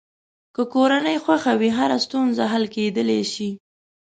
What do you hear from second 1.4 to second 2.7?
وي، هره ستونزه حل